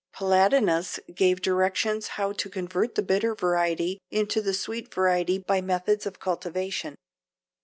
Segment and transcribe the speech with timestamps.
[0.15, 6.07] Palladinus gave directions how to convert the bitter variety into the sweet variety by methods
[6.07, 6.95] of cultivation.